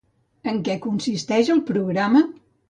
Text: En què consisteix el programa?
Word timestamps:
En 0.51 0.55
què 0.67 0.77
consisteix 0.85 1.53
el 1.57 1.63
programa? 1.69 2.25